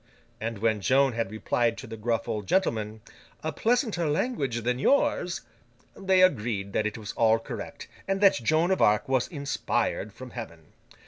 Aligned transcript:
and 0.39 0.57
when 0.57 0.81
Joan 0.81 1.13
had 1.13 1.29
replied 1.29 1.77
to 1.77 1.85
the 1.85 1.95
gruff 1.95 2.27
old 2.27 2.47
gentleman, 2.47 3.01
'A 3.43 3.51
pleasanter 3.51 4.09
language 4.09 4.61
than 4.63 4.79
yours,' 4.79 5.41
they 5.95 6.23
agreed 6.23 6.73
that 6.73 6.87
it 6.87 6.97
was 6.97 7.11
all 7.13 7.37
correct, 7.37 7.87
and 8.07 8.19
that 8.19 8.33
Joan 8.33 8.71
of 8.71 8.81
Arc 8.81 9.07
was 9.07 9.27
inspired 9.27 10.11
from 10.11 10.31
Heaven. 10.31 10.73